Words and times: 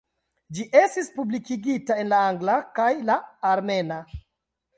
Ĝi 0.57 0.63
estis 0.79 1.11
publikigita 1.17 1.99
en 2.05 2.09
la 2.15 2.23
angla 2.31 2.57
kaj 2.81 2.89
la 3.11 3.19
armena. 3.53 4.01